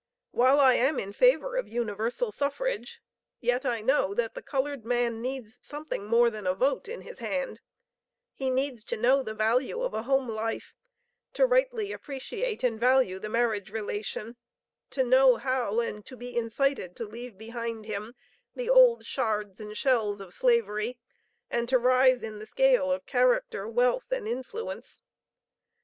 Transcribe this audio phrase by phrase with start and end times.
[0.31, 3.03] While I am in favor of Universal suffrage,
[3.39, 7.19] yet I know that the colored man needs something more than a vote in his
[7.19, 7.59] hand:
[8.33, 10.73] he needs to know the value of a home life;
[11.33, 14.37] to rightly appreciate and value the marriage relation;
[14.89, 18.15] to know how and to be incited to leave behind him
[18.55, 20.97] the old shards and shells of slavery
[21.51, 25.03] and to rise in the scale of character, wealth and influence.